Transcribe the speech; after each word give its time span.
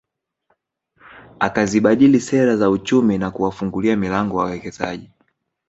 Akazibadili 1.39 2.19
sera 2.21 2.57
za 2.57 2.69
uchumi 2.69 3.17
na 3.17 3.31
kuwafungulia 3.31 3.97
milango 3.97 4.37
wawekezaji 4.37 5.11